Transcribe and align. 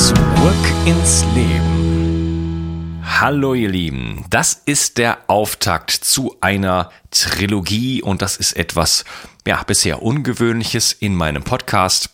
Zurück 0.00 0.16
ins 0.86 1.26
Leben. 1.34 3.02
Hallo 3.04 3.52
ihr 3.52 3.68
Lieben, 3.68 4.24
das 4.30 4.54
ist 4.64 4.96
der 4.96 5.18
Auftakt 5.26 5.90
zu 5.90 6.38
einer 6.40 6.90
Trilogie 7.10 8.00
und 8.00 8.22
das 8.22 8.38
ist 8.38 8.56
etwas 8.56 9.04
ja 9.46 9.62
bisher 9.62 10.00
ungewöhnliches 10.00 10.94
in 10.94 11.14
meinem 11.14 11.44
Podcast. 11.44 12.08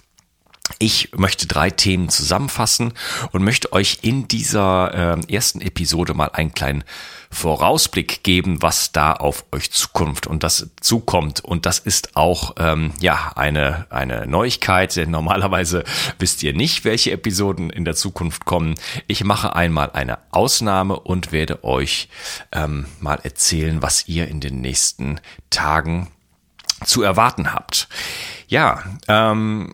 Ich 0.79 1.11
möchte 1.17 1.47
drei 1.47 1.71
Themen 1.71 2.09
zusammenfassen 2.09 2.93
und 3.33 3.43
möchte 3.43 3.73
euch 3.73 4.01
in 4.03 4.29
dieser 4.29 5.17
äh, 5.17 5.33
ersten 5.33 5.61
Episode 5.61 6.13
mal 6.13 6.31
einen 6.33 6.53
kleinen 6.53 6.85
Vorausblick 7.31 8.23
geben, 8.23 8.63
was 8.63 8.93
da 8.93 9.13
auf 9.13 9.45
euch 9.53 9.71
Zukunft 9.71 10.27
und 10.27 10.43
das 10.43 10.71
zukommt. 10.81 11.41
Und 11.41 11.67
das 11.67 11.79
ist 11.79 12.17
auch 12.17 12.55
ähm, 12.59 12.93
ja 13.01 13.33
eine 13.37 13.87
eine 13.91 14.27
Neuigkeit, 14.27 14.95
denn 14.97 15.11
normalerweise 15.11 15.85
wisst 16.19 16.43
ihr 16.43 16.53
nicht, 16.53 16.85
welche 16.85 17.13
Episoden 17.13 17.71
in 17.71 17.85
der 17.85 17.95
Zukunft 17.95 18.45
kommen. 18.45 18.75
Ich 19.07 19.25
mache 19.25 19.57
einmal 19.57 19.91
eine 19.93 20.19
Ausnahme 20.31 20.99
und 21.01 21.33
werde 21.33 21.65
euch 21.65 22.09
ähm, 22.53 22.87
mal 23.01 23.21
erzählen, 23.23 23.83
was 23.83 24.09
ihr 24.09 24.29
in 24.29 24.41
den 24.41 24.61
nächsten 24.61 25.21
Tagen 25.51 26.09
zu 26.85 27.03
erwarten 27.03 27.53
habt. 27.53 27.89
Ja, 28.49 28.85
ähm, 29.09 29.73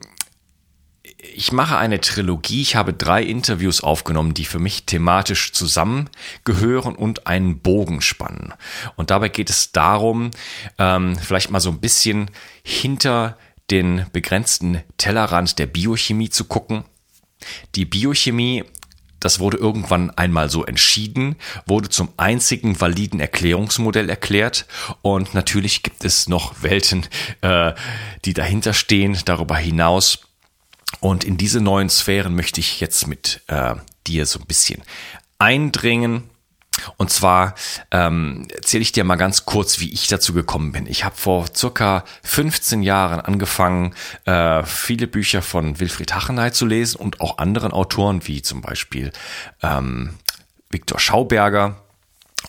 ich 1.22 1.52
mache 1.52 1.78
eine 1.78 2.00
Trilogie. 2.00 2.62
Ich 2.62 2.74
habe 2.74 2.92
drei 2.92 3.22
Interviews 3.22 3.80
aufgenommen, 3.80 4.34
die 4.34 4.44
für 4.44 4.58
mich 4.58 4.84
thematisch 4.86 5.52
zusammengehören 5.52 6.96
und 6.96 7.26
einen 7.26 7.60
Bogen 7.60 8.02
spannen. 8.02 8.52
Und 8.96 9.10
dabei 9.10 9.28
geht 9.28 9.48
es 9.48 9.72
darum, 9.72 10.32
ähm, 10.78 11.16
vielleicht 11.16 11.50
mal 11.50 11.60
so 11.60 11.70
ein 11.70 11.80
bisschen 11.80 12.30
hinter 12.64 13.38
den 13.70 14.06
begrenzten 14.12 14.82
Tellerrand 14.98 15.58
der 15.58 15.66
Biochemie 15.66 16.30
zu 16.30 16.44
gucken. 16.44 16.84
Die 17.76 17.84
Biochemie 17.84 18.64
das 19.20 19.38
wurde 19.38 19.56
irgendwann 19.56 20.10
einmal 20.10 20.50
so 20.50 20.64
entschieden, 20.64 21.36
wurde 21.64 21.88
zum 21.88 22.08
einzigen 22.16 22.80
validen 22.80 23.20
Erklärungsmodell 23.20 24.10
erklärt 24.10 24.66
und 25.00 25.32
natürlich 25.32 25.84
gibt 25.84 26.04
es 26.04 26.28
noch 26.28 26.64
Welten, 26.64 27.06
äh, 27.40 27.72
die 28.24 28.34
dahinter 28.34 28.74
stehen, 28.74 29.16
darüber 29.24 29.56
hinaus 29.56 30.18
und 31.00 31.24
in 31.24 31.36
diese 31.36 31.60
neuen 31.60 31.88
Sphären 31.88 32.34
möchte 32.34 32.60
ich 32.60 32.80
jetzt 32.80 33.06
mit 33.06 33.42
äh, 33.48 33.74
dir 34.06 34.26
so 34.26 34.38
ein 34.38 34.46
bisschen 34.46 34.82
eindringen. 35.38 36.24
Und 36.96 37.10
zwar 37.10 37.54
ähm, 37.90 38.48
erzähle 38.54 38.82
ich 38.82 38.92
dir 38.92 39.04
mal 39.04 39.16
ganz 39.16 39.44
kurz, 39.44 39.78
wie 39.78 39.92
ich 39.92 40.08
dazu 40.08 40.32
gekommen 40.32 40.72
bin. 40.72 40.86
Ich 40.86 41.04
habe 41.04 41.14
vor 41.14 41.46
circa 41.54 42.04
15 42.22 42.82
Jahren 42.82 43.20
angefangen, 43.20 43.94
äh, 44.24 44.64
viele 44.64 45.06
Bücher 45.06 45.42
von 45.42 45.80
Wilfried 45.80 46.14
Hachenay 46.14 46.50
zu 46.50 46.64
lesen 46.64 46.98
und 46.98 47.20
auch 47.20 47.38
anderen 47.38 47.72
Autoren, 47.72 48.26
wie 48.26 48.40
zum 48.40 48.62
Beispiel 48.62 49.12
ähm, 49.62 50.14
Viktor 50.70 50.98
Schauberger 50.98 51.82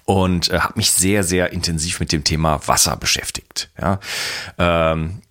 und 0.05 0.49
äh, 0.49 0.59
habe 0.59 0.73
mich 0.77 0.91
sehr, 0.91 1.23
sehr 1.23 1.51
intensiv 1.51 1.99
mit 1.99 2.11
dem 2.11 2.23
Thema 2.23 2.65
Wasser 2.67 2.95
beschäftigt. 2.95 3.69
Ja? 3.79 3.99
Ähm, 4.57 5.21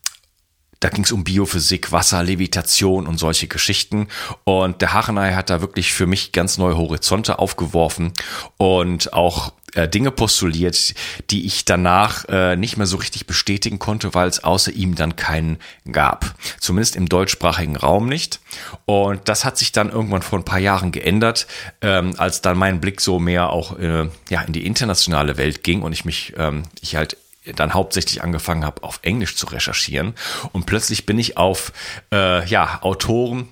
da 0.82 0.88
ging 0.88 1.04
es 1.04 1.12
um 1.12 1.22
Biophysik, 1.22 1.92
Wasser, 1.92 2.24
Levitation 2.24 3.06
und 3.06 3.16
solche 3.16 3.46
Geschichten. 3.46 4.08
Und 4.42 4.82
der 4.82 4.92
Hachenei 4.92 5.34
hat 5.34 5.48
da 5.48 5.60
wirklich 5.60 5.92
für 5.92 6.06
mich 6.06 6.32
ganz 6.32 6.58
neue 6.58 6.76
Horizonte 6.76 7.38
aufgeworfen 7.38 8.12
und 8.56 9.12
auch 9.12 9.52
äh, 9.74 9.88
Dinge 9.88 10.10
postuliert, 10.10 10.94
die 11.30 11.46
ich 11.46 11.64
danach 11.64 12.24
äh, 12.28 12.56
nicht 12.56 12.78
mehr 12.78 12.88
so 12.88 12.96
richtig 12.96 13.26
bestätigen 13.28 13.78
konnte, 13.78 14.12
weil 14.12 14.28
es 14.28 14.42
außer 14.42 14.72
ihm 14.72 14.96
dann 14.96 15.14
keinen 15.14 15.58
gab. 15.90 16.34
Zumindest 16.58 16.96
im 16.96 17.08
deutschsprachigen 17.08 17.76
Raum 17.76 18.08
nicht. 18.08 18.40
Und 18.84 19.28
das 19.28 19.44
hat 19.44 19.58
sich 19.58 19.70
dann 19.70 19.88
irgendwann 19.88 20.22
vor 20.22 20.40
ein 20.40 20.44
paar 20.44 20.58
Jahren 20.58 20.90
geändert, 20.90 21.46
ähm, 21.80 22.14
als 22.18 22.42
dann 22.42 22.58
mein 22.58 22.80
Blick 22.80 23.00
so 23.00 23.20
mehr 23.20 23.50
auch 23.50 23.78
äh, 23.78 24.08
ja, 24.30 24.42
in 24.42 24.52
die 24.52 24.66
internationale 24.66 25.36
Welt 25.36 25.62
ging 25.62 25.82
und 25.82 25.92
ich 25.92 26.04
mich, 26.04 26.34
ähm, 26.36 26.64
ich 26.80 26.96
halt 26.96 27.16
dann 27.44 27.74
hauptsächlich 27.74 28.22
angefangen 28.22 28.64
habe, 28.64 28.82
auf 28.82 29.00
Englisch 29.02 29.36
zu 29.36 29.46
recherchieren. 29.46 30.14
Und 30.52 30.66
plötzlich 30.66 31.06
bin 31.06 31.18
ich 31.18 31.36
auf 31.36 31.72
äh, 32.12 32.46
ja, 32.46 32.78
Autoren 32.82 33.48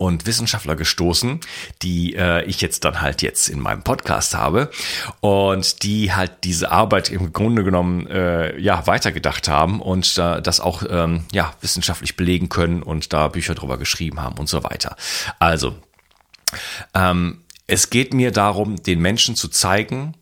und 0.00 0.24
Wissenschaftler 0.24 0.76
gestoßen, 0.76 1.40
die 1.82 2.14
äh, 2.14 2.42
ich 2.44 2.62
jetzt 2.62 2.86
dann 2.86 3.02
halt 3.02 3.20
jetzt 3.20 3.50
in 3.50 3.60
meinem 3.60 3.82
Podcast 3.82 4.34
habe 4.34 4.70
und 5.20 5.82
die 5.82 6.14
halt 6.14 6.32
diese 6.44 6.70
Arbeit 6.70 7.10
im 7.10 7.34
Grunde 7.34 7.64
genommen 7.64 8.06
äh, 8.06 8.58
ja 8.58 8.86
weitergedacht 8.86 9.46
haben 9.46 9.82
und 9.82 10.16
äh, 10.16 10.40
das 10.40 10.60
auch 10.60 10.84
ähm, 10.88 11.24
ja 11.32 11.52
wissenschaftlich 11.60 12.16
belegen 12.16 12.48
können 12.48 12.82
und 12.82 13.12
da 13.12 13.28
Bücher 13.28 13.54
drüber 13.54 13.76
geschrieben 13.76 14.22
haben 14.22 14.38
und 14.38 14.48
so 14.48 14.64
weiter. 14.64 14.96
Also 15.38 15.76
ähm, 16.94 17.42
es 17.66 17.90
geht 17.90 18.14
mir 18.14 18.30
darum, 18.30 18.82
den 18.82 19.00
Menschen 19.00 19.36
zu 19.36 19.48
zeigen, 19.48 20.14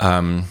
ähm, 0.00 0.46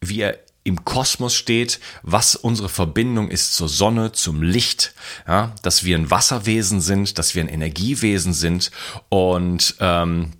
wie 0.00 0.20
er 0.20 0.38
im 0.62 0.84
Kosmos 0.84 1.34
steht, 1.34 1.80
was 2.02 2.36
unsere 2.36 2.68
Verbindung 2.68 3.30
ist 3.30 3.54
zur 3.54 3.68
Sonne, 3.68 4.12
zum 4.12 4.42
Licht, 4.42 4.94
ja, 5.26 5.54
dass 5.62 5.84
wir 5.84 5.96
ein 5.96 6.10
Wasserwesen 6.10 6.80
sind, 6.80 7.18
dass 7.18 7.34
wir 7.34 7.42
ein 7.42 7.48
Energiewesen 7.48 8.34
sind 8.34 8.70
und 9.08 9.76
ähm, 9.80 10.32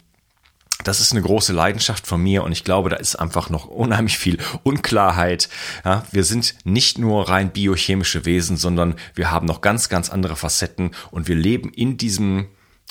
das 0.84 1.00
ist 1.00 1.12
eine 1.12 1.22
große 1.22 1.52
Leidenschaft 1.52 2.06
von 2.06 2.22
mir 2.22 2.42
und 2.42 2.52
ich 2.52 2.64
glaube, 2.64 2.90
da 2.90 2.96
ist 2.96 3.16
einfach 3.16 3.50
noch 3.50 3.66
unheimlich 3.66 4.18
viel 4.18 4.38
Unklarheit. 4.62 5.48
Ja, 5.84 6.04
wir 6.10 6.24
sind 6.24 6.54
nicht 6.64 6.98
nur 6.98 7.28
rein 7.28 7.50
biochemische 7.50 8.24
Wesen, 8.24 8.56
sondern 8.56 8.94
wir 9.14 9.30
haben 9.30 9.46
noch 9.46 9.60
ganz, 9.60 9.88
ganz 9.88 10.08
andere 10.08 10.36
Facetten 10.36 10.92
und 11.10 11.28
wir 11.28 11.36
leben 11.36 11.70
in 11.70 11.98
diesem 11.98 12.48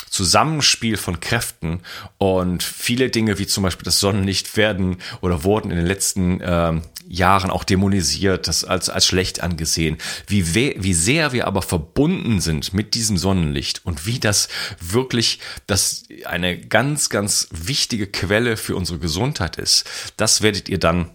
Zusammenspiel 0.09 0.97
von 0.97 1.19
Kräften 1.19 1.81
und 2.17 2.63
viele 2.63 3.09
Dinge 3.09 3.39
wie 3.39 3.47
zum 3.47 3.63
Beispiel 3.63 3.85
das 3.85 3.99
Sonnenlicht 3.99 4.57
werden 4.57 4.97
oder 5.21 5.43
wurden 5.43 5.71
in 5.71 5.77
den 5.77 5.85
letzten 5.85 6.41
ähm, 6.43 6.81
Jahren 7.07 7.49
auch 7.49 7.63
dämonisiert, 7.63 8.47
das 8.47 8.63
als, 8.63 8.89
als 8.89 9.05
schlecht 9.05 9.41
angesehen. 9.41 9.97
Wie, 10.27 10.53
we 10.53 10.75
wie 10.77 10.93
sehr 10.93 11.31
wir 11.31 11.47
aber 11.47 11.61
verbunden 11.61 12.39
sind 12.39 12.73
mit 12.73 12.93
diesem 12.93 13.17
Sonnenlicht 13.17 13.85
und 13.85 14.05
wie 14.05 14.19
das 14.19 14.47
wirklich 14.79 15.39
das 15.65 16.03
eine 16.25 16.59
ganz, 16.59 17.09
ganz 17.09 17.47
wichtige 17.51 18.07
Quelle 18.07 18.57
für 18.57 18.75
unsere 18.75 18.99
Gesundheit 18.99 19.55
ist, 19.57 19.89
das 20.17 20.41
werdet 20.41 20.69
ihr 20.69 20.77
dann 20.77 21.09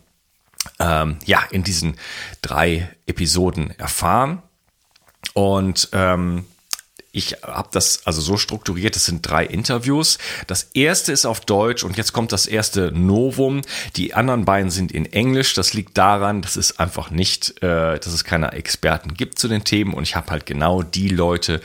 ähm, 0.79 1.19
ja 1.25 1.43
in 1.51 1.63
diesen 1.63 1.97
drei 2.43 2.91
Episoden 3.07 3.71
erfahren. 3.79 4.43
Und 5.33 5.89
ähm, 5.93 6.45
ich 7.15 7.37
habe 7.43 7.69
das 7.71 8.07
also 8.07 8.21
so 8.21 8.37
strukturiert, 8.37 8.97
es 8.97 9.07
sind 9.07 9.23
drei 9.23 9.47
Interviews. 9.47 10.19
Das 10.49 10.71
erste 10.75 11.13
ist 11.13 11.27
auf 11.27 11.41
Deutsch 11.41 11.85
und 11.85 11.97
jetzt 11.97 12.13
kommt 12.13 12.33
das 12.33 12.47
erste 12.47 12.91
Novum. 12.93 13.63
Die 13.97 14.15
anderen 14.15 14.45
beiden 14.45 14.71
sind 14.71 14.91
in 14.91 15.07
Englisch. 15.07 15.55
Das 15.55 15.75
liegt 15.75 15.97
daran, 15.97 16.43
dass 16.43 16.57
es 16.57 16.79
einfach 16.79 17.11
nicht, 17.11 17.63
äh, 17.63 17.99
dass 17.99 18.09
es 18.09 18.25
keine 18.25 18.53
Experten 18.53 19.15
gibt 19.15 19.39
zu 19.39 19.47
den 19.47 19.63
Themen 19.63 19.95
und 19.95 20.03
ich 20.03 20.17
habe 20.17 20.31
halt 20.33 20.45
genau 20.45 20.83
die 20.83 21.09
Leute 21.09 21.61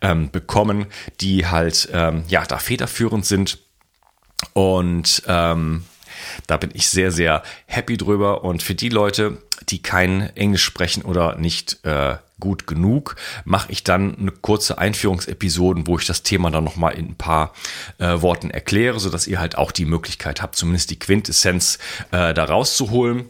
ähm, 0.00 0.30
bekommen, 0.30 0.86
die 1.20 1.46
halt 1.46 1.88
ähm, 1.92 2.22
ja 2.28 2.44
da 2.44 2.58
federführend 2.58 3.26
sind 3.26 3.58
und 4.52 5.22
ähm, 5.26 5.84
da 6.46 6.56
bin 6.56 6.70
ich 6.74 6.88
sehr, 6.88 7.10
sehr 7.10 7.42
happy 7.66 7.96
drüber. 7.96 8.44
Und 8.44 8.62
für 8.62 8.74
die 8.74 8.88
Leute, 8.88 9.38
die 9.68 9.82
kein 9.82 10.34
Englisch 10.36 10.64
sprechen 10.64 11.02
oder 11.02 11.36
nicht 11.36 11.84
äh, 11.84 12.16
gut 12.42 12.66
genug, 12.66 13.14
mache 13.44 13.70
ich 13.70 13.84
dann 13.84 14.18
eine 14.18 14.32
kurze 14.32 14.76
Einführungsepisoden, 14.76 15.86
wo 15.86 15.96
ich 15.96 16.06
das 16.06 16.24
Thema 16.24 16.50
dann 16.50 16.64
nochmal 16.64 16.94
in 16.94 17.10
ein 17.10 17.14
paar 17.14 17.52
äh, 17.98 18.20
Worten 18.20 18.50
erkläre, 18.50 18.98
sodass 18.98 19.28
ihr 19.28 19.38
halt 19.38 19.56
auch 19.56 19.70
die 19.70 19.84
Möglichkeit 19.84 20.42
habt, 20.42 20.56
zumindest 20.56 20.90
die 20.90 20.98
Quintessenz 20.98 21.78
äh, 22.10 22.34
da 22.34 22.44
rauszuholen 22.44 23.26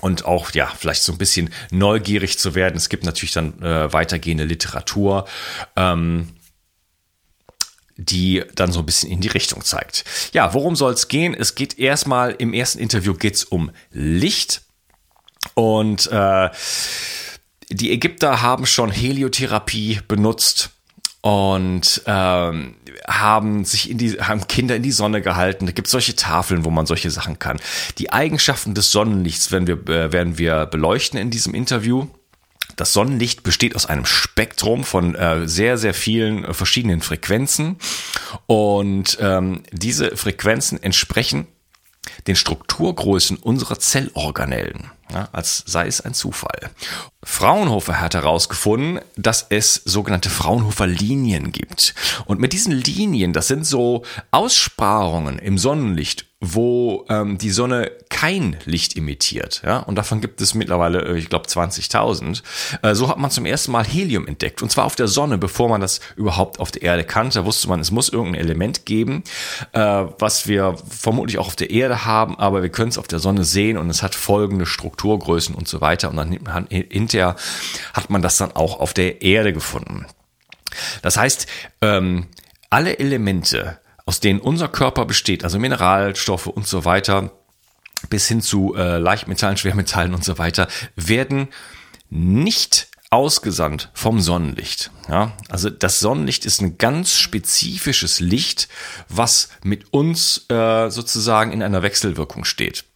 und 0.00 0.24
auch 0.24 0.52
ja 0.52 0.72
vielleicht 0.74 1.02
so 1.02 1.12
ein 1.12 1.18
bisschen 1.18 1.50
neugierig 1.70 2.38
zu 2.38 2.54
werden. 2.54 2.78
Es 2.78 2.88
gibt 2.88 3.04
natürlich 3.04 3.34
dann 3.34 3.60
äh, 3.62 3.92
weitergehende 3.92 4.44
Literatur. 4.44 5.26
Ähm, 5.76 6.28
die 8.02 8.42
dann 8.54 8.72
so 8.72 8.80
ein 8.80 8.86
bisschen 8.86 9.10
in 9.10 9.20
die 9.20 9.28
Richtung 9.28 9.62
zeigt. 9.62 10.06
Ja, 10.32 10.54
worum 10.54 10.74
soll 10.74 10.94
es 10.94 11.08
gehen? 11.08 11.34
Es 11.34 11.54
geht 11.54 11.78
erstmal 11.78 12.30
im 12.30 12.54
ersten 12.54 12.78
Interview 12.78 13.12
geht's 13.12 13.44
um 13.44 13.72
Licht 13.90 14.62
und 15.52 16.10
äh, 16.10 16.48
die 17.70 17.92
Ägypter 17.92 18.42
haben 18.42 18.66
schon 18.66 18.90
Heliotherapie 18.90 20.00
benutzt 20.08 20.70
und 21.22 22.02
ähm, 22.06 22.76
haben 23.06 23.64
sich 23.64 23.90
in 23.90 23.98
die 23.98 24.12
haben 24.20 24.46
Kinder 24.48 24.74
in 24.76 24.82
die 24.82 24.92
Sonne 24.92 25.20
gehalten. 25.20 25.66
Da 25.66 25.72
gibt 25.72 25.88
es 25.88 25.92
solche 25.92 26.16
Tafeln, 26.16 26.64
wo 26.64 26.70
man 26.70 26.86
solche 26.86 27.10
Sachen 27.10 27.38
kann. 27.38 27.60
Die 27.98 28.12
Eigenschaften 28.12 28.74
des 28.74 28.90
Sonnenlichts 28.90 29.52
werden 29.52 29.66
wir 29.66 29.88
äh, 29.88 30.12
werden 30.12 30.38
wir 30.38 30.66
beleuchten 30.66 31.18
in 31.18 31.30
diesem 31.30 31.54
Interview. 31.54 32.06
Das 32.76 32.92
Sonnenlicht 32.92 33.42
besteht 33.42 33.76
aus 33.76 33.84
einem 33.84 34.06
Spektrum 34.06 34.84
von 34.84 35.14
äh, 35.14 35.46
sehr, 35.46 35.76
sehr 35.76 35.92
vielen 35.92 36.44
äh, 36.44 36.54
verschiedenen 36.54 37.02
Frequenzen. 37.02 37.76
Und 38.46 39.18
ähm, 39.20 39.62
diese 39.72 40.16
Frequenzen 40.16 40.82
entsprechen 40.82 41.46
den 42.26 42.36
Strukturgrößen 42.36 43.36
unserer 43.36 43.78
Zellorganellen, 43.78 44.90
ja, 45.12 45.28
als 45.32 45.62
sei 45.66 45.86
es 45.86 46.00
ein 46.00 46.14
Zufall. 46.14 46.70
Fraunhofer 47.22 48.00
hat 48.00 48.14
herausgefunden, 48.14 49.00
dass 49.16 49.46
es 49.50 49.74
sogenannte 49.84 50.30
Fraunhofer 50.30 50.86
Linien 50.86 51.52
gibt. 51.52 51.94
Und 52.26 52.40
mit 52.40 52.52
diesen 52.52 52.72
Linien, 52.72 53.32
das 53.32 53.48
sind 53.48 53.66
so 53.66 54.04
Aussparungen 54.30 55.38
im 55.38 55.58
Sonnenlicht 55.58 56.29
wo 56.42 57.04
ähm, 57.10 57.36
die 57.36 57.50
Sonne 57.50 57.92
kein 58.08 58.56
Licht 58.64 58.96
emittiert. 58.96 59.60
Ja? 59.62 59.78
Und 59.80 59.96
davon 59.96 60.22
gibt 60.22 60.40
es 60.40 60.54
mittlerweile, 60.54 61.04
äh, 61.04 61.18
ich 61.18 61.28
glaube, 61.28 61.46
20.000. 61.46 62.42
Äh, 62.82 62.94
so 62.94 63.10
hat 63.10 63.18
man 63.18 63.30
zum 63.30 63.44
ersten 63.44 63.72
Mal 63.72 63.84
Helium 63.84 64.26
entdeckt. 64.26 64.62
Und 64.62 64.70
zwar 64.72 64.86
auf 64.86 64.96
der 64.96 65.06
Sonne, 65.06 65.36
bevor 65.36 65.68
man 65.68 65.82
das 65.82 66.00
überhaupt 66.16 66.58
auf 66.58 66.70
der 66.70 66.80
Erde 66.82 67.04
kannte. 67.04 67.40
Da 67.40 67.44
wusste 67.44 67.68
man, 67.68 67.78
es 67.78 67.90
muss 67.90 68.08
irgendein 68.08 68.40
Element 68.40 68.86
geben, 68.86 69.22
äh, 69.72 69.80
was 69.80 70.48
wir 70.48 70.76
vermutlich 70.88 71.38
auch 71.38 71.48
auf 71.48 71.56
der 71.56 71.70
Erde 71.70 72.06
haben, 72.06 72.38
aber 72.38 72.62
wir 72.62 72.70
können 72.70 72.88
es 72.88 72.98
auf 72.98 73.08
der 73.08 73.18
Sonne 73.18 73.44
sehen 73.44 73.76
und 73.76 73.90
es 73.90 74.02
hat 74.02 74.14
folgende 74.14 74.64
Strukturgrößen 74.64 75.54
und 75.54 75.68
so 75.68 75.82
weiter. 75.82 76.08
Und 76.08 76.16
dann 76.16 76.38
hinterher 76.70 77.36
hat 77.92 78.08
man 78.08 78.22
das 78.22 78.38
dann 78.38 78.52
auch 78.52 78.80
auf 78.80 78.94
der 78.94 79.20
Erde 79.20 79.52
gefunden. 79.52 80.06
Das 81.02 81.18
heißt, 81.18 81.46
ähm, 81.82 82.28
alle 82.70 82.98
Elemente, 82.98 83.78
aus 84.10 84.18
denen 84.18 84.40
unser 84.40 84.66
Körper 84.66 85.04
besteht, 85.04 85.44
also 85.44 85.60
Mineralstoffe 85.60 86.48
und 86.48 86.66
so 86.66 86.84
weiter, 86.84 87.30
bis 88.08 88.26
hin 88.26 88.42
zu 88.42 88.74
äh, 88.74 88.98
Leichtmetallen, 88.98 89.56
Schwermetallen 89.56 90.14
und 90.14 90.24
so 90.24 90.36
weiter, 90.36 90.66
werden 90.96 91.46
nicht 92.08 92.88
ausgesandt 93.10 93.88
vom 93.94 94.18
Sonnenlicht. 94.18 94.90
Ja, 95.08 95.30
also 95.48 95.70
das 95.70 96.00
Sonnenlicht 96.00 96.44
ist 96.44 96.60
ein 96.60 96.76
ganz 96.76 97.14
spezifisches 97.14 98.18
Licht, 98.18 98.66
was 99.08 99.50
mit 99.62 99.92
uns 99.92 100.44
äh, 100.50 100.90
sozusagen 100.90 101.52
in 101.52 101.62
einer 101.62 101.82
Wechselwirkung 101.82 102.42
steht. 102.42 102.86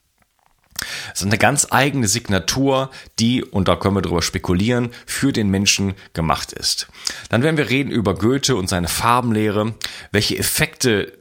Ist 1.13 1.23
eine 1.23 1.39
ganz 1.39 1.69
eigene 1.71 2.09
Signatur, 2.09 2.91
die, 3.19 3.45
und 3.45 3.69
da 3.69 3.77
können 3.77 3.97
wir 3.97 4.03
drüber 4.03 4.23
spekulieren, 4.23 4.91
für 5.07 5.33
den 5.33 5.49
Menschen 5.49 5.95
gemacht 6.13 6.53
ist. 6.53 6.89
Dann 7.29 7.43
werden 7.43 7.57
wir 7.57 7.71
reden 7.71 7.91
über 7.91 8.15
Goethe 8.15 8.57
und 8.57 8.69
seine 8.69 8.89
Farbenlehre, 8.89 9.75
welche 10.13 10.39
Effekte 10.39 11.19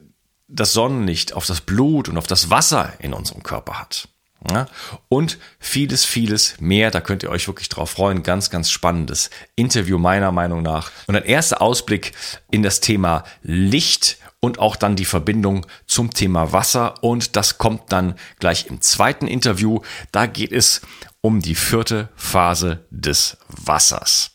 das 0.47 0.73
Sonnenlicht 0.73 1.33
auf 1.33 1.45
das 1.45 1.61
Blut 1.61 2.09
und 2.09 2.17
auf 2.17 2.27
das 2.27 2.49
Wasser 2.49 2.93
in 2.99 3.13
unserem 3.13 3.43
Körper 3.43 3.79
hat. 3.79 4.07
Ja, 4.51 4.67
und 5.07 5.37
vieles, 5.57 6.03
vieles 6.03 6.59
mehr. 6.59 6.91
Da 6.91 6.99
könnt 6.99 7.23
ihr 7.23 7.29
euch 7.29 7.47
wirklich 7.47 7.69
drauf 7.69 7.91
freuen. 7.91 8.23
Ganz, 8.23 8.49
ganz 8.49 8.69
spannendes 8.69 9.29
Interview 9.55 9.97
meiner 9.97 10.33
Meinung 10.33 10.61
nach. 10.61 10.91
Und 11.07 11.15
ein 11.15 11.23
erster 11.23 11.61
Ausblick 11.61 12.11
in 12.51 12.61
das 12.61 12.81
Thema 12.81 13.23
Licht 13.41 14.17
und 14.43 14.59
auch 14.59 14.75
dann 14.75 14.97
die 14.97 15.05
Verbindung 15.05 15.65
zum 15.87 16.13
Thema 16.13 16.51
Wasser. 16.51 17.01
Und 17.01 17.37
das 17.37 17.57
kommt 17.57 17.93
dann 17.93 18.15
gleich 18.39 18.67
im 18.67 18.81
zweiten 18.81 19.25
Interview. 19.25 19.79
Da 20.11 20.25
geht 20.25 20.51
es 20.51 20.81
um 21.21 21.39
die 21.39 21.55
vierte 21.55 22.09
Phase 22.17 22.85
des 22.89 23.37
Wassers. 23.47 24.31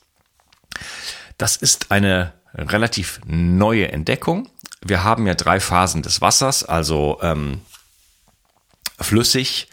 Das 1.36 1.56
ist 1.56 1.90
eine 1.90 2.32
relativ 2.54 3.20
neue 3.26 3.92
Entdeckung. 3.92 4.48
Wir 4.82 5.04
haben 5.04 5.26
ja 5.26 5.34
drei 5.34 5.60
Phasen 5.60 6.00
des 6.00 6.22
Wassers, 6.22 6.64
also 6.64 7.18
ähm, 7.20 7.60
flüssig, 8.98 9.68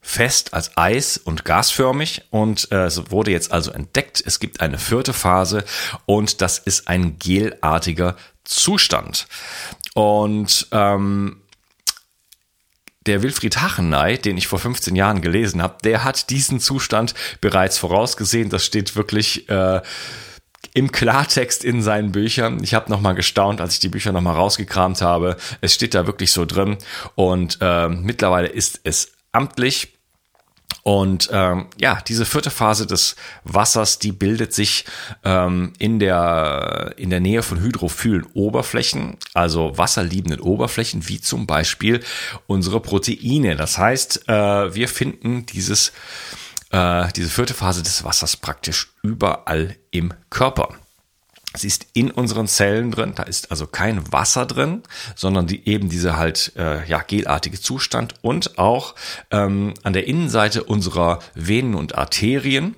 fest 0.00 0.54
als 0.54 0.76
Eis 0.76 1.18
und 1.18 1.44
gasförmig 1.44 2.22
und 2.30 2.72
äh, 2.72 2.86
es 2.86 3.12
wurde 3.12 3.30
jetzt 3.30 3.52
also 3.52 3.70
entdeckt, 3.70 4.22
es 4.26 4.40
gibt 4.40 4.60
eine 4.60 4.78
vierte 4.78 5.12
Phase 5.12 5.64
und 6.06 6.40
das 6.40 6.58
ist 6.58 6.88
ein 6.88 7.18
gelartiger 7.18 8.16
Zustand. 8.48 9.26
Und 9.94 10.68
ähm, 10.72 11.42
der 13.06 13.22
Wilfried 13.22 13.60
Hachenay, 13.60 14.18
den 14.18 14.36
ich 14.36 14.48
vor 14.48 14.58
15 14.58 14.96
Jahren 14.96 15.22
gelesen 15.22 15.62
habe, 15.62 15.76
der 15.84 16.04
hat 16.04 16.30
diesen 16.30 16.60
Zustand 16.60 17.14
bereits 17.40 17.78
vorausgesehen. 17.78 18.50
Das 18.50 18.64
steht 18.64 18.96
wirklich 18.96 19.48
äh, 19.48 19.80
im 20.74 20.92
Klartext 20.92 21.64
in 21.64 21.82
seinen 21.82 22.12
Büchern. 22.12 22.62
Ich 22.62 22.74
habe 22.74 22.90
nochmal 22.90 23.14
gestaunt, 23.14 23.60
als 23.60 23.74
ich 23.74 23.80
die 23.80 23.88
Bücher 23.88 24.12
nochmal 24.12 24.34
rausgekramt 24.34 25.00
habe. 25.02 25.36
Es 25.60 25.74
steht 25.74 25.94
da 25.94 26.06
wirklich 26.06 26.32
so 26.32 26.44
drin. 26.44 26.78
Und 27.14 27.58
äh, 27.60 27.88
mittlerweile 27.88 28.48
ist 28.48 28.80
es 28.84 29.12
amtlich. 29.32 29.97
Und 30.82 31.28
ähm, 31.32 31.66
ja, 31.78 32.00
diese 32.06 32.24
vierte 32.24 32.50
Phase 32.50 32.86
des 32.86 33.16
Wassers, 33.44 33.98
die 33.98 34.12
bildet 34.12 34.54
sich 34.54 34.84
ähm, 35.24 35.72
in, 35.78 35.98
der, 35.98 36.94
in 36.96 37.10
der 37.10 37.20
Nähe 37.20 37.42
von 37.42 37.60
hydrophilen 37.60 38.24
Oberflächen, 38.32 39.18
also 39.34 39.76
wasserliebenden 39.76 40.40
Oberflächen, 40.40 41.06
wie 41.08 41.20
zum 41.20 41.46
Beispiel 41.46 42.00
unsere 42.46 42.80
Proteine. 42.80 43.56
Das 43.56 43.76
heißt, 43.76 44.28
äh, 44.28 44.74
wir 44.74 44.88
finden 44.88 45.44
dieses, 45.44 45.92
äh, 46.70 47.08
diese 47.14 47.28
vierte 47.28 47.54
Phase 47.54 47.82
des 47.82 48.04
Wassers 48.04 48.36
praktisch 48.36 48.88
überall 49.02 49.76
im 49.90 50.14
Körper. 50.30 50.70
Sie 51.54 51.66
ist 51.66 51.86
in 51.94 52.10
unseren 52.10 52.46
Zellen 52.46 52.90
drin, 52.90 53.14
da 53.14 53.22
ist 53.22 53.50
also 53.50 53.66
kein 53.66 54.12
Wasser 54.12 54.44
drin, 54.44 54.82
sondern 55.16 55.46
die, 55.46 55.66
eben 55.66 55.88
dieser 55.88 56.18
halt 56.18 56.52
äh, 56.56 56.86
ja, 56.86 57.00
gelartige 57.00 57.58
Zustand 57.58 58.14
und 58.20 58.58
auch 58.58 58.94
ähm, 59.30 59.72
an 59.82 59.94
der 59.94 60.06
Innenseite 60.06 60.64
unserer 60.64 61.20
Venen 61.34 61.74
und 61.74 61.96
Arterien. 61.96 62.76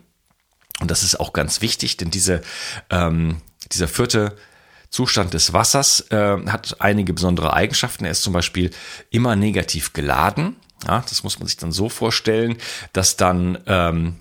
Und 0.80 0.90
das 0.90 1.02
ist 1.02 1.18
auch 1.18 1.32
ganz 1.32 1.60
wichtig, 1.62 1.96
denn 1.96 2.10
diese, 2.10 2.42
ähm, 2.90 3.42
dieser 3.72 3.88
vierte 3.88 4.36
Zustand 4.88 5.34
des 5.34 5.52
Wassers 5.52 6.06
äh, 6.10 6.38
hat 6.46 6.80
einige 6.80 7.12
besondere 7.12 7.52
Eigenschaften. 7.52 8.04
Er 8.04 8.12
ist 8.12 8.22
zum 8.22 8.32
Beispiel 8.32 8.70
immer 9.10 9.34
negativ 9.34 9.92
geladen. 9.92 10.56
Ja, 10.86 11.04
das 11.08 11.24
muss 11.24 11.38
man 11.38 11.48
sich 11.48 11.56
dann 11.56 11.72
so 11.72 11.88
vorstellen, 11.88 12.56
dass 12.92 13.16
dann 13.16 13.58
ähm, 13.66 14.16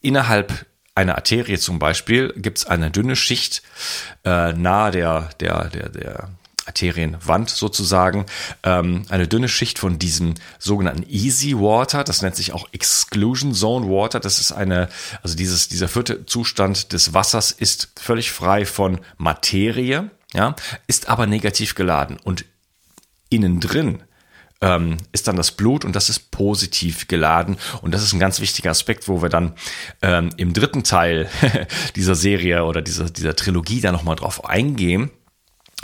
innerhalb 0.00 0.66
einer 0.98 1.14
Arterie 1.14 1.58
zum 1.58 1.78
Beispiel 1.78 2.34
gibt 2.36 2.58
es 2.58 2.66
eine 2.66 2.90
dünne 2.90 3.14
Schicht 3.14 3.62
äh, 4.24 4.52
nahe 4.52 4.90
der, 4.90 5.30
der, 5.38 5.68
der, 5.68 5.88
der 5.90 6.28
Arterienwand 6.66 7.48
sozusagen, 7.48 8.26
ähm, 8.64 9.04
eine 9.08 9.28
dünne 9.28 9.48
Schicht 9.48 9.78
von 9.78 9.98
diesem 10.00 10.34
sogenannten 10.58 11.08
Easy 11.08 11.54
Water, 11.56 12.02
das 12.02 12.20
nennt 12.20 12.34
sich 12.34 12.52
auch 12.52 12.68
Exclusion 12.72 13.54
Zone 13.54 13.86
Water, 13.86 14.18
das 14.18 14.40
ist 14.40 14.50
eine, 14.50 14.88
also 15.22 15.36
dieses, 15.36 15.68
dieser 15.68 15.88
vierte 15.88 16.26
Zustand 16.26 16.92
des 16.92 17.14
Wassers 17.14 17.52
ist 17.52 17.90
völlig 17.96 18.32
frei 18.32 18.66
von 18.66 18.98
Materie, 19.16 20.10
ja, 20.34 20.56
ist 20.88 21.08
aber 21.08 21.26
negativ 21.26 21.74
geladen. 21.76 22.18
Und 22.22 22.44
innen 23.30 23.60
drin 23.60 24.02
ähm, 24.60 24.96
ist 25.12 25.28
dann 25.28 25.36
das 25.36 25.52
Blut 25.52 25.84
und 25.84 25.94
das 25.94 26.08
ist 26.08 26.30
positiv 26.30 27.08
geladen. 27.08 27.56
Und 27.82 27.92
das 27.92 28.02
ist 28.02 28.12
ein 28.12 28.20
ganz 28.20 28.40
wichtiger 28.40 28.70
Aspekt, 28.70 29.08
wo 29.08 29.22
wir 29.22 29.28
dann 29.28 29.54
ähm, 30.02 30.30
im 30.36 30.52
dritten 30.52 30.84
Teil 30.84 31.28
dieser 31.96 32.14
Serie 32.14 32.64
oder 32.64 32.82
dieser, 32.82 33.10
dieser 33.10 33.36
Trilogie 33.36 33.80
da 33.80 33.92
nochmal 33.92 34.16
drauf 34.16 34.44
eingehen. 34.44 35.10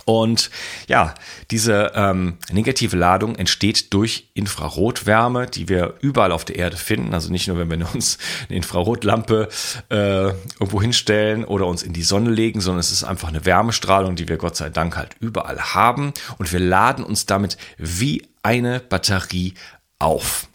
Und 0.07 0.51
ja, 0.87 1.15
diese 1.51 1.93
ähm, 1.95 2.37
negative 2.51 2.97
Ladung 2.97 3.37
entsteht 3.37 3.95
durch 3.95 4.29
Infrarotwärme, 4.35 5.47
die 5.47 5.69
wir 5.69 5.95
überall 6.01 6.33
auf 6.33 6.45
der 6.45 6.57
Erde 6.57 6.77
finden. 6.77 7.15
Also 7.15 7.31
nicht 7.31 7.49
nur, 7.49 7.59
wenn 7.59 7.71
wir 7.71 7.89
uns 7.95 8.19
eine 8.49 8.57
Infrarotlampe 8.57 9.49
äh, 9.89 9.95
irgendwo 9.95 10.83
hinstellen 10.83 11.45
oder 11.45 11.67
uns 11.67 11.83
in 11.83 11.93
die 11.93 12.03
Sonne 12.03 12.31
legen, 12.31 12.61
sondern 12.61 12.81
es 12.81 12.91
ist 12.91 13.05
einfach 13.05 13.29
eine 13.29 13.47
Wärmestrahlung, 13.47 14.17
die 14.17 14.29
wir 14.29 14.37
Gott 14.37 14.57
sei 14.57 14.69
Dank 14.69 14.97
halt 14.97 15.17
überall 15.21 15.61
haben. 15.75 16.13
Und 16.39 16.53
wir 16.53 16.61
laden 16.61 17.05
uns 17.05 17.25
damit 17.25 17.57
wie 17.79 18.23
eine 18.45 18.81
Batterie 18.81 19.55
auf. 19.99 20.49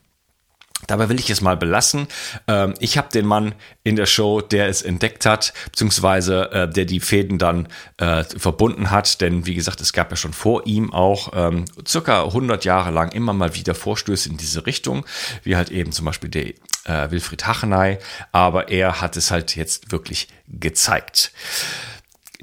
Dabei 0.88 1.10
will 1.10 1.20
ich 1.20 1.30
es 1.30 1.42
mal 1.42 1.58
belassen. 1.58 2.08
Ähm, 2.48 2.74
ich 2.80 2.98
habe 2.98 3.10
den 3.10 3.26
Mann 3.26 3.54
in 3.84 3.96
der 3.96 4.06
Show, 4.06 4.42
der 4.42 4.70
es 4.70 4.82
entdeckt 4.82 5.26
hat, 5.26 5.54
beziehungsweise 5.66 6.52
äh, 6.52 6.70
der 6.70 6.86
die 6.86 7.02
Fäden 7.02 7.38
dann 7.38 7.68
äh, 7.98 8.24
verbunden 8.24 8.90
hat. 8.90 9.20
Denn 9.20 9.46
wie 9.46 9.56
gesagt, 9.56 9.82
es 9.82 9.92
gab 9.92 10.10
ja 10.10 10.16
schon 10.16 10.34
vor 10.34 10.66
ihm 10.66 10.94
auch 10.94 11.32
ähm, 11.36 11.66
circa 11.86 12.24
100 12.24 12.64
Jahre 12.64 12.92
lang 12.92 13.12
immer 13.12 13.34
mal 13.34 13.56
wieder 13.56 13.76
Vorstöße 13.76 14.30
in 14.30 14.38
diese 14.38 14.66
Richtung, 14.66 15.06
wie 15.44 15.58
halt 15.58 15.70
eben 15.70 15.92
zum 15.92 16.06
Beispiel 16.06 16.30
der 16.30 16.48
äh, 16.86 17.12
Wilfried 17.12 17.46
Hachenay. 17.46 18.00
Aber 18.32 18.70
er 18.70 19.02
hat 19.02 19.18
es 19.18 19.32
halt 19.32 19.56
jetzt 19.58 19.92
wirklich 19.92 20.30
gezeigt. 20.48 21.34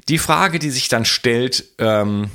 Die 0.09 0.19
Frage, 0.19 0.59
die 0.59 0.69
sich 0.69 0.87
dann 0.89 1.05
stellt, 1.05 1.65
ähm, 1.79 2.29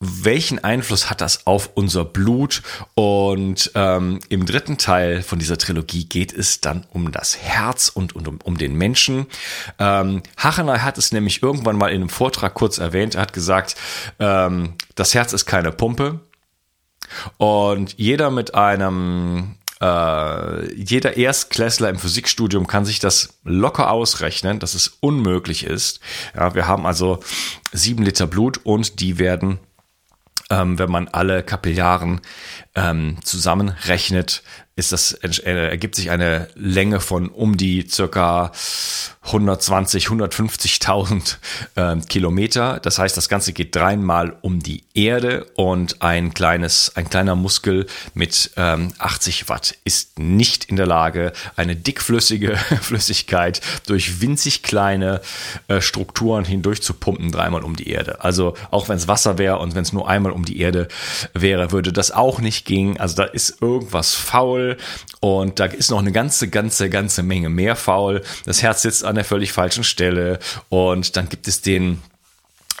welchen 0.00 0.64
Einfluss 0.64 1.10
hat 1.10 1.20
das 1.20 1.46
auf 1.46 1.70
unser 1.74 2.06
Blut? 2.06 2.62
Und 2.94 3.70
ähm, 3.74 4.18
im 4.30 4.46
dritten 4.46 4.78
Teil 4.78 5.22
von 5.22 5.38
dieser 5.38 5.58
Trilogie 5.58 6.06
geht 6.06 6.32
es 6.32 6.62
dann 6.62 6.86
um 6.90 7.12
das 7.12 7.36
Herz 7.36 7.90
und, 7.90 8.16
und 8.16 8.26
um, 8.26 8.38
um 8.42 8.56
den 8.56 8.74
Menschen. 8.74 9.26
Ähm, 9.78 10.22
Hachenay 10.38 10.78
hat 10.78 10.96
es 10.96 11.12
nämlich 11.12 11.42
irgendwann 11.42 11.76
mal 11.76 11.88
in 11.88 11.96
einem 11.96 12.08
Vortrag 12.08 12.54
kurz 12.54 12.78
erwähnt. 12.78 13.14
Er 13.14 13.22
hat 13.22 13.34
gesagt, 13.34 13.76
ähm, 14.18 14.74
das 14.94 15.14
Herz 15.14 15.34
ist 15.34 15.44
keine 15.44 15.70
Pumpe. 15.70 16.20
Und 17.36 17.94
jeder 17.98 18.30
mit 18.30 18.54
einem 18.54 19.56
äh, 19.80 20.74
jeder 20.74 21.16
Erstklässler 21.16 21.88
im 21.88 21.98
Physikstudium 21.98 22.66
kann 22.66 22.84
sich 22.84 23.00
das 23.00 23.40
locker 23.44 23.90
ausrechnen, 23.90 24.58
dass 24.58 24.74
es 24.74 24.98
unmöglich 25.00 25.64
ist. 25.64 26.00
Ja, 26.34 26.54
wir 26.54 26.66
haben 26.66 26.86
also 26.86 27.20
sieben 27.72 28.04
Liter 28.04 28.26
Blut 28.26 28.60
und 28.64 29.00
die 29.00 29.18
werden 29.18 29.58
ähm, 30.50 30.78
wenn 30.78 30.90
man 30.90 31.08
alle 31.08 31.42
Kapillaren 31.42 32.20
ähm, 32.74 33.16
zusammenrechnet, 33.24 34.42
ist 34.76 34.92
das, 34.92 35.12
äh, 35.12 35.68
ergibt 35.68 35.94
sich 35.94 36.10
eine 36.10 36.48
Länge 36.54 37.00
von 37.00 37.28
um 37.28 37.56
die 37.56 37.86
circa 37.88 38.52
120, 39.30 40.06
150.000 40.06 41.36
äh, 41.76 42.00
Kilometer. 42.08 42.80
Das 42.80 42.98
heißt, 42.98 43.16
das 43.16 43.28
Ganze 43.28 43.52
geht 43.52 43.74
dreimal 43.76 44.36
um 44.42 44.60
die 44.60 44.82
Erde 44.94 45.46
und 45.54 46.02
ein 46.02 46.34
kleines, 46.34 46.96
ein 46.96 47.08
kleiner 47.08 47.36
Muskel 47.36 47.86
mit 48.14 48.50
ähm, 48.56 48.92
80 48.98 49.48
Watt 49.48 49.76
ist 49.84 50.18
nicht 50.18 50.64
in 50.64 50.76
der 50.76 50.86
Lage, 50.86 51.32
eine 51.56 51.76
dickflüssige 51.76 52.56
Flüssigkeit 52.82 53.60
durch 53.86 54.20
winzig 54.20 54.62
kleine 54.62 55.20
äh, 55.68 55.80
Strukturen 55.80 56.44
hindurch 56.44 56.82
zu 56.82 56.94
pumpen, 56.94 57.30
dreimal 57.30 57.62
um 57.62 57.76
die 57.76 57.88
Erde. 57.88 58.22
Also 58.24 58.54
auch 58.70 58.88
wenn 58.88 58.96
es 58.96 59.08
Wasser 59.08 59.38
wäre 59.38 59.58
und 59.58 59.74
wenn 59.74 59.82
es 59.82 59.92
nur 59.92 60.08
einmal 60.08 60.32
um 60.32 60.44
die 60.44 60.60
Erde 60.60 60.88
wäre, 61.34 61.72
würde 61.72 61.92
das 61.92 62.10
auch 62.10 62.40
nicht 62.40 62.66
gehen. 62.66 62.98
Also 62.98 63.16
da 63.16 63.24
ist 63.24 63.62
irgendwas 63.62 64.14
faul 64.14 64.76
und 65.20 65.60
da 65.60 65.66
ist 65.66 65.90
noch 65.90 65.98
eine 65.98 66.12
ganze, 66.12 66.48
ganze, 66.48 66.90
ganze 66.90 67.22
Menge 67.22 67.48
mehr 67.48 67.76
faul. 67.76 68.22
Das 68.44 68.62
Herz 68.62 68.82
sitzt 68.82 69.04
an 69.04 69.14
der 69.14 69.19
völlig 69.24 69.52
falschen 69.52 69.84
Stelle. 69.84 70.38
Und 70.68 71.16
dann 71.16 71.28
gibt 71.28 71.48
es 71.48 71.62
den 71.62 72.02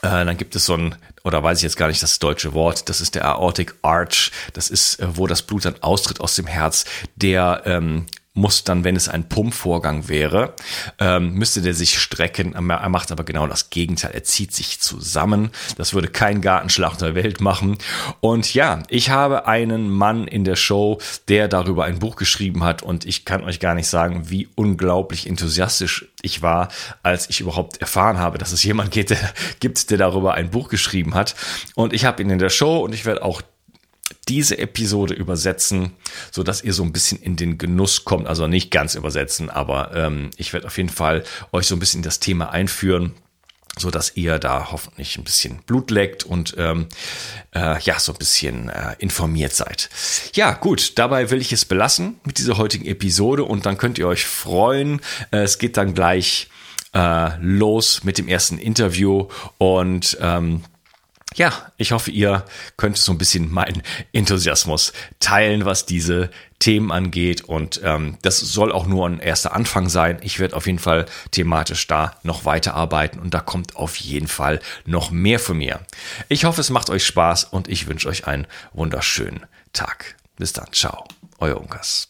äh, 0.02 0.24
dann 0.24 0.36
gibt 0.36 0.56
es 0.56 0.64
so 0.64 0.74
ein, 0.74 0.94
oder 1.24 1.42
weiß 1.42 1.58
ich 1.58 1.62
jetzt 1.62 1.76
gar 1.76 1.88
nicht 1.88 2.02
das 2.02 2.18
deutsche 2.18 2.54
Wort, 2.54 2.88
das 2.88 3.00
ist 3.00 3.14
der 3.14 3.26
Aortic 3.26 3.74
Arch, 3.82 4.32
das 4.54 4.70
ist, 4.70 4.98
äh, 5.00 5.06
wo 5.16 5.26
das 5.26 5.42
Blut 5.42 5.66
dann 5.66 5.74
austritt 5.82 6.20
aus 6.20 6.36
dem 6.36 6.46
Herz, 6.46 6.86
der 7.16 7.62
ähm, 7.66 8.06
muss 8.32 8.62
dann, 8.62 8.84
wenn 8.84 8.94
es 8.94 9.08
ein 9.08 9.28
Pumpvorgang 9.28 10.08
wäre, 10.08 10.54
ähm, 11.00 11.34
müsste 11.34 11.62
der 11.62 11.74
sich 11.74 11.98
strecken. 11.98 12.54
Er 12.54 12.88
macht 12.88 13.10
aber 13.10 13.24
genau 13.24 13.48
das 13.48 13.70
Gegenteil. 13.70 14.12
Er 14.12 14.22
zieht 14.22 14.54
sich 14.54 14.80
zusammen. 14.80 15.50
Das 15.76 15.94
würde 15.94 16.06
kein 16.08 16.40
Gartenschlacht 16.40 17.00
der 17.00 17.16
Welt 17.16 17.40
machen. 17.40 17.78
Und 18.20 18.54
ja, 18.54 18.84
ich 18.88 19.10
habe 19.10 19.48
einen 19.48 19.90
Mann 19.90 20.28
in 20.28 20.44
der 20.44 20.54
Show, 20.54 21.00
der 21.26 21.48
darüber 21.48 21.84
ein 21.84 21.98
Buch 21.98 22.14
geschrieben 22.14 22.62
hat. 22.62 22.84
Und 22.84 23.04
ich 23.04 23.24
kann 23.24 23.42
euch 23.42 23.58
gar 23.58 23.74
nicht 23.74 23.88
sagen, 23.88 24.30
wie 24.30 24.48
unglaublich 24.54 25.26
enthusiastisch 25.26 26.06
ich 26.22 26.40
war, 26.40 26.68
als 27.02 27.28
ich 27.30 27.40
überhaupt 27.40 27.78
erfahren 27.78 28.18
habe, 28.18 28.38
dass 28.38 28.52
es 28.52 28.62
jemand 28.62 28.92
gibt, 28.92 29.10
der, 29.10 29.18
gibt, 29.58 29.90
der 29.90 29.98
darüber 29.98 30.34
ein 30.34 30.50
Buch 30.50 30.68
geschrieben 30.68 31.14
hat. 31.14 31.34
Und 31.74 31.92
ich 31.92 32.04
habe 32.04 32.22
ihn 32.22 32.30
in 32.30 32.38
der 32.38 32.50
Show 32.50 32.78
und 32.78 32.94
ich 32.94 33.04
werde 33.04 33.24
auch 33.24 33.42
diese 34.28 34.58
Episode 34.58 35.14
übersetzen, 35.14 35.92
so 36.30 36.42
dass 36.42 36.62
ihr 36.62 36.72
so 36.72 36.82
ein 36.82 36.92
bisschen 36.92 37.20
in 37.20 37.36
den 37.36 37.58
Genuss 37.58 38.04
kommt. 38.04 38.26
Also 38.26 38.46
nicht 38.46 38.70
ganz 38.70 38.94
übersetzen, 38.94 39.50
aber 39.50 39.94
ähm, 39.94 40.30
ich 40.36 40.52
werde 40.52 40.66
auf 40.66 40.76
jeden 40.76 40.88
Fall 40.88 41.24
euch 41.52 41.66
so 41.66 41.76
ein 41.76 41.80
bisschen 41.80 41.98
in 41.98 42.04
das 42.04 42.20
Thema 42.20 42.50
einführen 42.50 43.12
so 43.78 43.90
dass 43.90 44.16
ihr 44.16 44.38
da 44.38 44.72
hoffentlich 44.72 45.16
ein 45.16 45.24
bisschen 45.24 45.62
Blut 45.66 45.90
leckt 45.90 46.24
und 46.24 46.54
ähm, 46.58 46.86
äh, 47.54 47.80
ja 47.80 47.98
so 48.00 48.12
ein 48.12 48.18
bisschen 48.18 48.68
äh, 48.68 48.96
informiert 48.98 49.52
seid. 49.52 49.88
Ja, 50.34 50.52
gut, 50.52 50.98
dabei 50.98 51.30
will 51.30 51.40
ich 51.40 51.52
es 51.52 51.64
belassen 51.64 52.16
mit 52.24 52.38
dieser 52.38 52.58
heutigen 52.58 52.86
Episode 52.86 53.44
und 53.44 53.66
dann 53.66 53.78
könnt 53.78 53.98
ihr 53.98 54.08
euch 54.08 54.26
freuen. 54.26 55.00
Äh, 55.30 55.42
es 55.42 55.58
geht 55.58 55.76
dann 55.76 55.94
gleich 55.94 56.48
äh, 56.94 57.30
los 57.40 58.02
mit 58.02 58.18
dem 58.18 58.26
ersten 58.26 58.58
Interview 58.58 59.28
und 59.58 60.18
ähm, 60.20 60.62
ja, 61.34 61.72
ich 61.76 61.92
hoffe, 61.92 62.10
ihr 62.10 62.44
könnt 62.76 62.96
so 62.98 63.12
ein 63.12 63.18
bisschen 63.18 63.52
meinen 63.52 63.82
Enthusiasmus 64.12 64.92
teilen, 65.20 65.64
was 65.64 65.86
diese 65.86 66.30
Themen 66.58 66.90
angeht. 66.90 67.42
Und 67.42 67.80
ähm, 67.84 68.18
das 68.22 68.38
soll 68.38 68.72
auch 68.72 68.86
nur 68.86 69.08
ein 69.08 69.20
erster 69.20 69.54
Anfang 69.54 69.88
sein. 69.88 70.18
Ich 70.22 70.40
werde 70.40 70.56
auf 70.56 70.66
jeden 70.66 70.78
Fall 70.78 71.06
thematisch 71.30 71.86
da 71.86 72.16
noch 72.22 72.44
weiterarbeiten 72.44 73.20
und 73.20 73.32
da 73.32 73.40
kommt 73.40 73.76
auf 73.76 73.96
jeden 73.96 74.28
Fall 74.28 74.60
noch 74.84 75.10
mehr 75.10 75.38
von 75.38 75.58
mir. 75.58 75.80
Ich 76.28 76.44
hoffe, 76.44 76.60
es 76.60 76.70
macht 76.70 76.90
euch 76.90 77.06
Spaß 77.06 77.44
und 77.44 77.68
ich 77.68 77.86
wünsche 77.86 78.08
euch 78.08 78.26
einen 78.26 78.46
wunderschönen 78.72 79.46
Tag. 79.72 80.16
Bis 80.36 80.52
dann. 80.52 80.72
Ciao. 80.72 81.06
Euer 81.38 81.60
Unkas. 81.60 82.09